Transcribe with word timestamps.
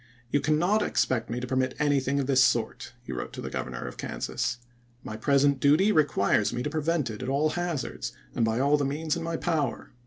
You 0.31 0.41
cannot 0.41 0.81
expect 0.81 1.29
me 1.29 1.39
to 1.39 1.45
permit 1.45 1.75
anything 1.77 2.19
of 2.19 2.25
this 2.25 2.43
sort," 2.43 2.93
he 3.03 3.13
wrote 3.13 3.33
to 3.33 3.39
the 3.41 3.51
Governor 3.51 3.85
of 3.87 3.97
Kansas. 3.97 4.57
"My 5.03 5.15
present 5.15 5.59
duty 5.59 5.91
requires 5.91 6.51
me 6.51 6.63
to 6.63 6.71
prevent 6.71 7.11
it 7.11 7.21
at 7.21 7.29
all 7.29 7.49
hazards 7.51 8.11
and 8.33 8.43
by 8.43 8.59
all 8.59 8.77
the 8.77 8.83
means 8.83 9.15
in 9.15 9.21
my 9.21 9.37
power." 9.37 9.91